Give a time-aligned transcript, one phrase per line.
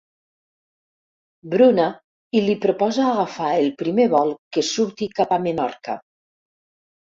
[1.51, 1.85] Bruna
[2.39, 6.01] i li proposa agafar el primer vol que surti cap a Menorca.